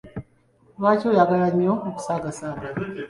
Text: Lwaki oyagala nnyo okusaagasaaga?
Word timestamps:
Lwaki 0.77 1.05
oyagala 1.11 1.47
nnyo 1.53 1.73
okusaagasaaga? 1.87 2.69